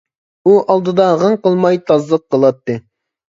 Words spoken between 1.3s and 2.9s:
قىلماي تازىلىق قىلاتتى.